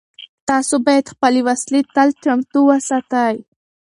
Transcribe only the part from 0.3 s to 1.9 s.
تاسو باید خپلې وسلې